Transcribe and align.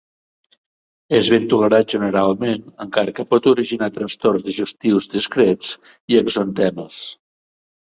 És 1.17 1.27
ben 1.33 1.43
tolerat 1.51 1.93
generalment 1.95 2.63
encara 2.87 3.13
que 3.21 3.27
pot 3.35 3.51
originar 3.53 3.91
trastorns 3.99 4.49
digestius 4.49 5.11
discrets 5.15 5.73
i 6.15 6.21
exantemes. 6.25 7.01